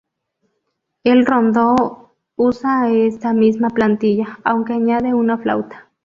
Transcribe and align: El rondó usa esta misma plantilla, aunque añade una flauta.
El 1.03 1.27
rondó 1.27 2.15
usa 2.35 2.89
esta 2.89 3.33
misma 3.33 3.69
plantilla, 3.69 4.39
aunque 4.43 4.73
añade 4.73 5.13
una 5.13 5.37
flauta. 5.37 5.91